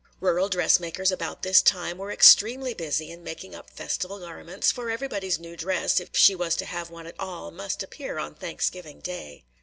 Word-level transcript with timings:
Rural 0.19 0.49
dress 0.49 0.79
makers 0.79 1.11
about 1.11 1.43
this 1.43 1.61
time 1.61 1.99
were 1.99 2.11
extremely 2.11 2.73
busy 2.73 3.11
in 3.11 3.23
making 3.23 3.53
up 3.53 3.69
festival 3.69 4.17
garments, 4.17 4.71
for 4.71 4.89
everybody's 4.89 5.37
new 5.37 5.55
dress, 5.55 5.99
if 5.99 6.09
she 6.13 6.33
was 6.33 6.55
to 6.55 6.65
have 6.65 6.89
one 6.89 7.05
at 7.05 7.19
all, 7.19 7.51
must 7.51 7.83
appear 7.83 8.17
on 8.17 8.33
Thanksgiving 8.33 8.99
day. 8.99 9.43